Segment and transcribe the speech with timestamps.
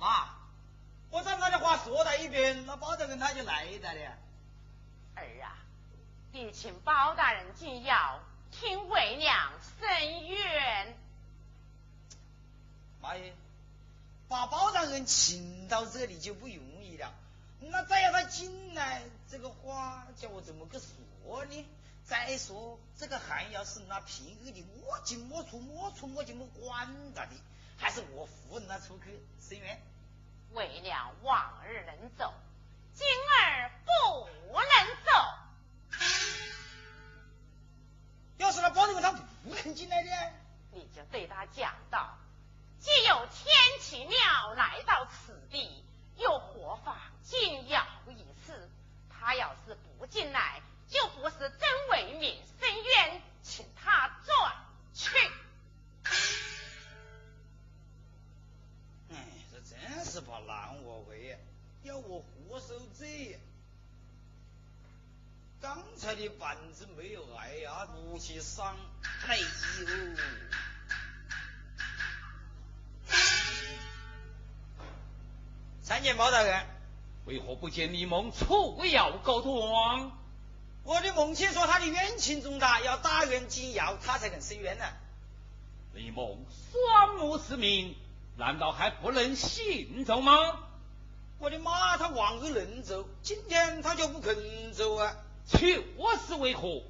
[0.00, 0.30] 妈
[1.10, 4.00] 我将他的话说到一边那包大人他就来到了。
[5.14, 5.58] 儿啊
[6.32, 8.20] 你请包大人进药
[8.50, 10.96] 听为娘申冤。
[13.02, 13.34] 妈耶
[14.28, 17.12] 把包大人请到这里就不容易了。
[17.60, 21.66] 那再让他进来这个话叫我怎么个说呢？
[22.06, 27.32] 再说这个寒窑是那平日里我进我出我出我进我管他的。
[27.80, 29.82] 还是我扶他出去伸冤。
[30.52, 32.32] 为了往日能走，
[32.92, 34.28] 今儿不
[34.60, 35.10] 能走。
[38.36, 40.10] 要是他包进来，他不能进来的。
[40.72, 42.16] 你就对他讲道：
[42.78, 45.84] 既有天奇庙来到此地，
[46.16, 48.70] 又何妨进窑一次？
[49.08, 54.56] 他要是不进来，就不是真为民伸冤，请他转
[54.94, 55.10] 去。
[60.10, 61.38] 是把拦我回，
[61.84, 63.38] 要我活受罪。
[65.60, 68.76] 刚才的板子没有挨呀，母亲伤
[69.28, 69.46] 没有。
[75.82, 76.66] 参见包大人，
[77.26, 80.18] 为何不见李梦出归要告王？
[80.82, 84.84] 我的母亲说他的冤情重大，要打冤祭窑，他才肯伸冤呢。
[85.94, 87.94] 李梦双目失明。
[88.40, 90.32] 难道还不能行走吗？
[91.40, 95.14] 我的妈，他往日能走，今天他就不肯走啊！
[95.46, 96.82] 去，我是为何？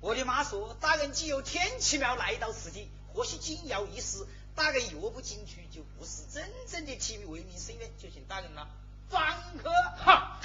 [0.00, 4.24] 我的妈说，大人既有天齐庙来到此地，或许紧要一时，
[4.54, 8.68] 大人若不进去，就不是真正的替为民伸冤，就请大人了。
[9.10, 9.20] 放
[9.60, 9.72] 客！
[9.98, 10.38] 哈，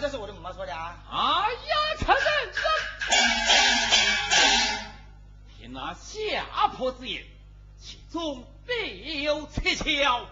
[0.00, 0.96] 这是我的妈说的啊！
[1.10, 2.24] 哎呀，承认
[5.58, 7.24] 听那下婆之言，
[7.84, 10.26] 其中必有蹊跷，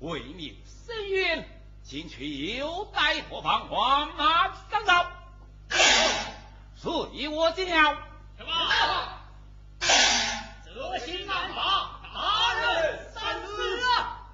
[0.00, 1.48] 为民伸冤，
[1.84, 3.70] 今去又待何方？
[3.70, 5.08] 王马上道，
[6.74, 7.96] 随我进了。
[8.36, 8.50] 什么？
[10.64, 14.26] 这心难法，大人三思啊！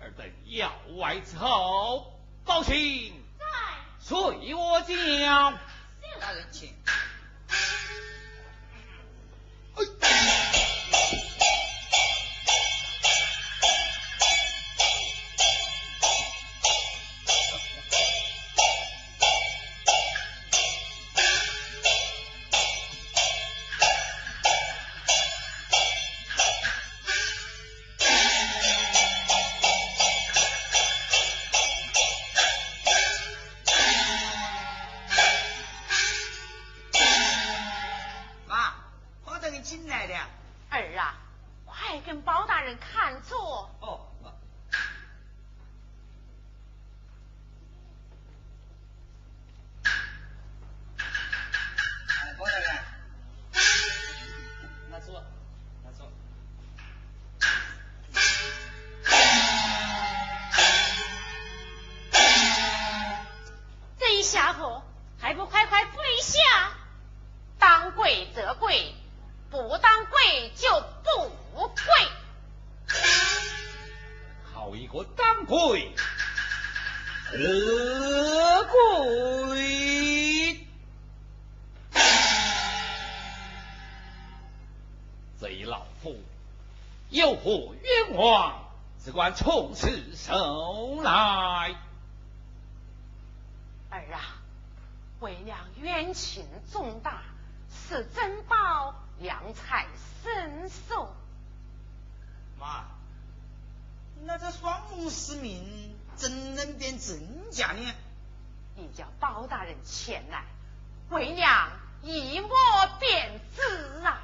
[0.00, 3.12] 尔等要外之后，报信。
[3.36, 3.44] 在。
[3.98, 5.58] 随我讲。
[6.20, 6.72] 大人请。
[89.32, 91.74] 从此收来，
[93.90, 94.20] 儿啊，
[95.20, 97.22] 为娘冤情重大，
[97.88, 99.86] 是珍宝良才
[100.22, 101.14] 深受。
[102.58, 102.84] 妈，
[104.24, 107.94] 那这双目失明，怎能辨真假呢？
[108.76, 110.44] 你叫包大人前来，
[111.10, 111.70] 为娘
[112.02, 112.50] 一摸
[112.98, 114.22] 便知啊。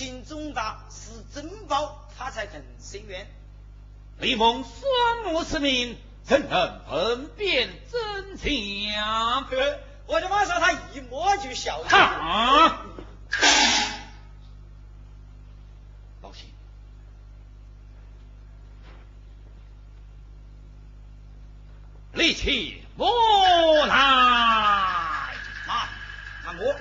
[0.00, 3.26] 的冤情重大，是珍宝，他才肯伸冤。
[4.18, 9.46] 李蒙双目失明，怎能分辨真假？
[10.06, 11.88] 我的妈说他一摸就晓得。
[11.90, 12.82] 哈！
[16.22, 16.50] 老秦，
[22.14, 25.28] 立起摸来。
[26.58, 26.74] 我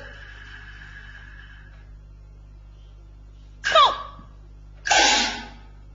[3.61, 3.77] 走，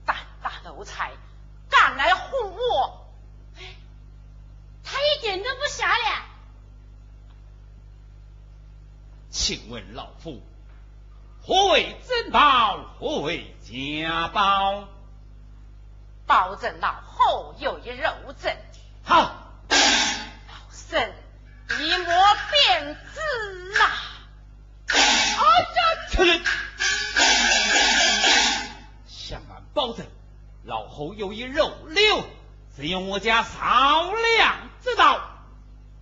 [0.05, 1.11] 胆大奴才，
[1.69, 3.05] 敢来哄我！
[4.83, 6.15] 他一点都不瞎脸。
[9.29, 10.41] 请问老夫，
[11.45, 12.95] 何为珍宝？
[12.99, 14.87] 何为家宝？
[16.25, 18.09] 保证老后有一肉
[18.41, 18.55] 证。
[19.03, 19.17] 好，
[19.69, 21.13] 老身。
[21.79, 23.19] 一摸便知
[23.81, 23.83] 啊！
[24.87, 26.41] 啊呀，去！
[29.07, 30.05] 向俺保证，
[30.63, 32.23] 老侯有一肉瘤，
[32.75, 35.19] 只有我家少量知道。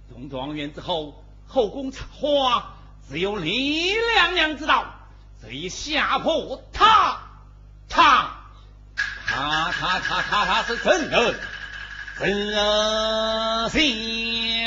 [0.10, 2.74] 中状元之后，后宫插花，
[3.14, 4.86] 只有李娘娘知道。
[5.40, 7.20] 这一下破，他
[7.88, 8.32] 他
[9.28, 11.40] 他他他他他是真人，
[12.18, 14.64] 真心。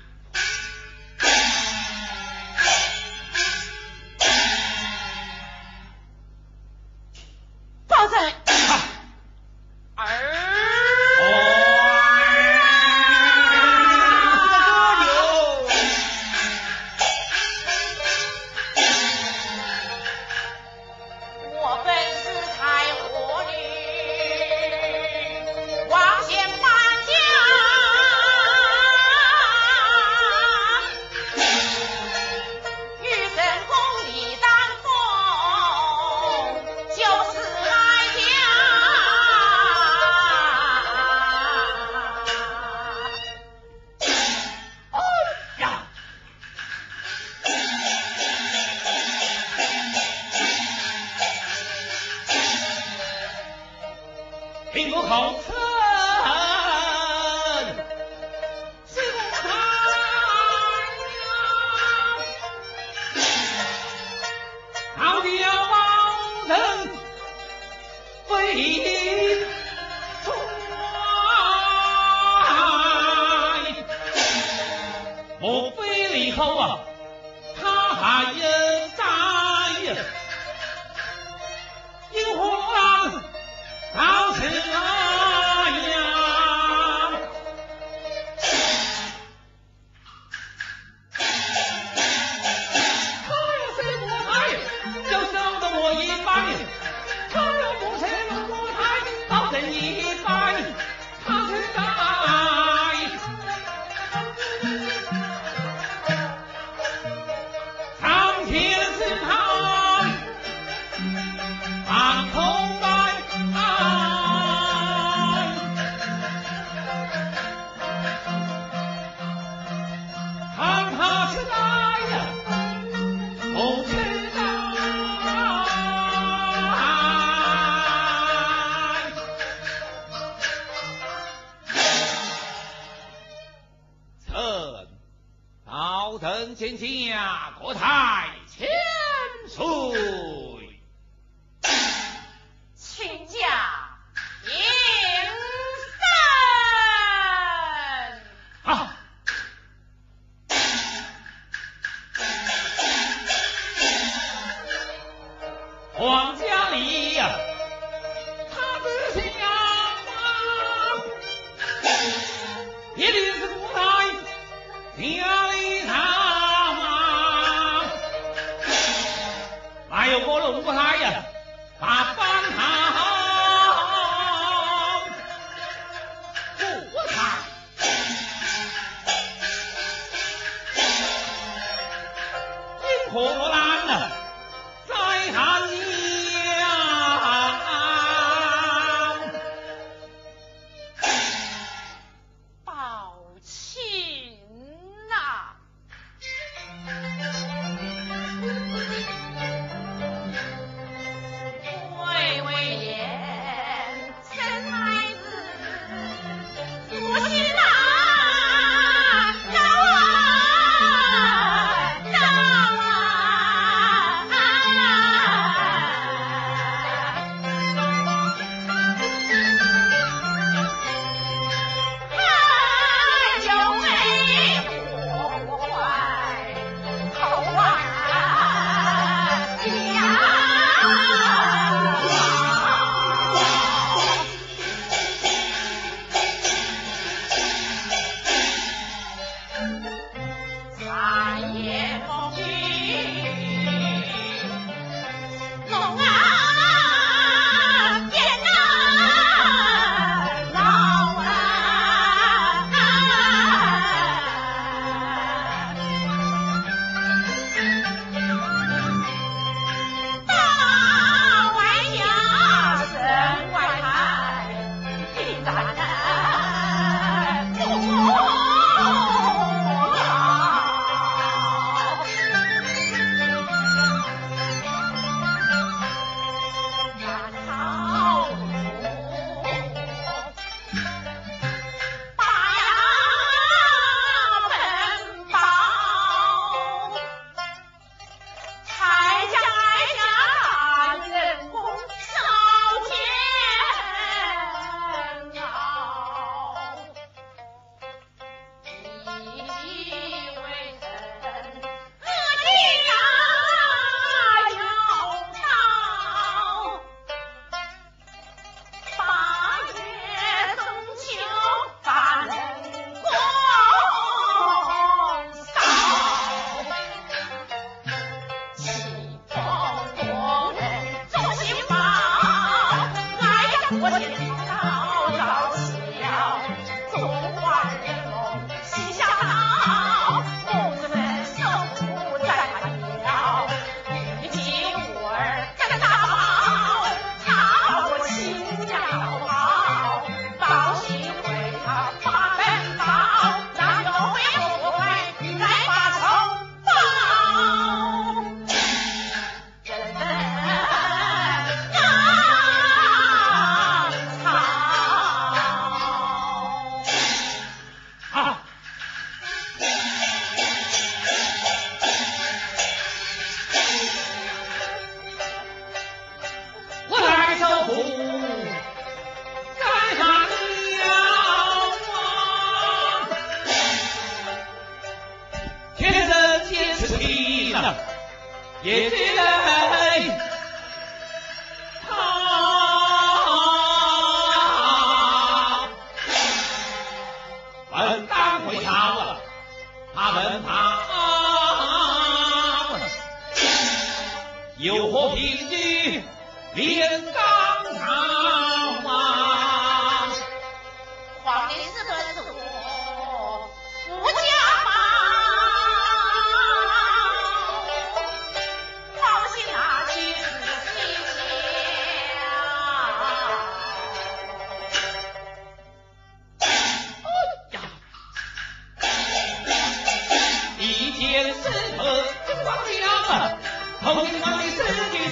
[76.35, 76.79] 飞了以后啊，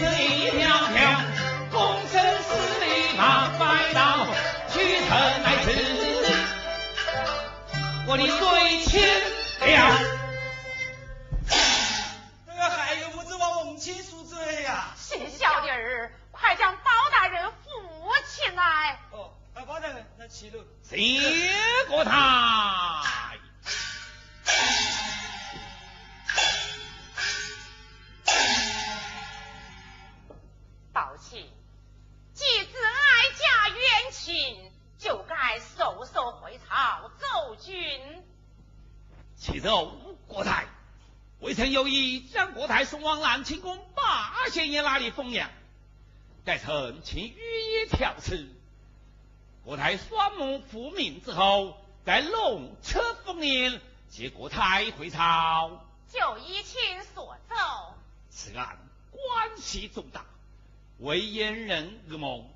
[0.01, 0.97] 诗句是一条条，
[1.69, 1.77] 终
[2.11, 2.49] 身死
[2.83, 2.85] 里
[3.15, 4.25] 马白道，
[4.73, 5.09] 屈臣
[5.43, 5.67] 来迟
[8.07, 8.27] 我的
[39.41, 40.67] 启奏国太，
[41.39, 45.49] 微臣有意将国太送往南清宫八仙爷那里奉养，
[46.45, 48.47] 待臣请御医调治。
[49.63, 51.75] 国太双目复明之后，
[52.05, 55.87] 在龙车封印接国太回朝。
[56.07, 57.55] 就依亲所奏。
[58.29, 58.77] 此案
[59.09, 60.23] 关系重大，
[60.99, 62.47] 为燕人噩梦，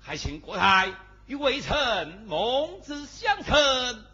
[0.00, 0.90] 还请国太
[1.26, 4.06] 与微臣梦之相称。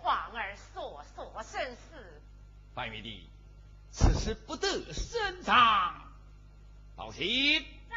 [0.00, 0.56] 皇儿
[1.38, 2.20] 我甚是。
[2.74, 3.24] 范玉帝
[3.92, 5.94] 此时不得深藏
[6.96, 7.64] 保琴。
[7.88, 7.96] 在。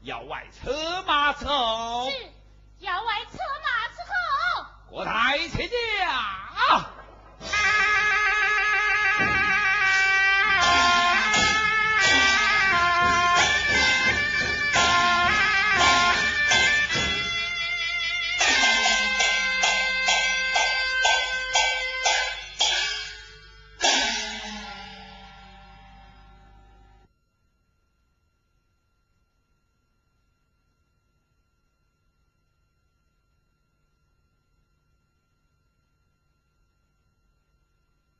[0.00, 1.44] 要外车马车。
[2.78, 6.37] 要外车马车我抬起驾。